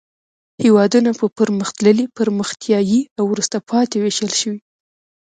[0.63, 4.59] هېوادونه په پرمختللي، پرمختیایي او وروسته پاتې ویشل شوي.